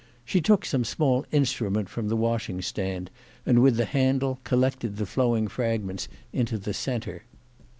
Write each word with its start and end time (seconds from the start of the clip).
She 0.25 0.41
took 0.41 0.65
some 0.65 0.83
small 0.83 1.27
instrument 1.31 1.87
from 1.87 2.07
the 2.07 2.15
washing 2.15 2.59
stand, 2.63 3.11
and 3.45 3.61
with 3.61 3.77
the 3.77 3.85
handle 3.85 4.39
collected 4.43 4.97
the 4.97 5.05
flowing 5.05 5.47
fragments 5.47 6.07
into 6.33 6.57
the 6.57 6.73
centre. 6.73 7.21